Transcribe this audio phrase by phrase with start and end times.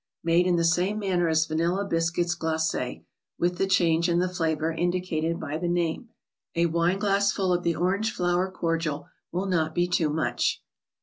[0.23, 3.03] Made in the same manner as "Vanilla Biscuits Glaces,"
[3.37, 6.09] with the change in the flavor indicated by the name.
[6.55, 10.63] A wineglassful of the Orange flower cordial will not be too much.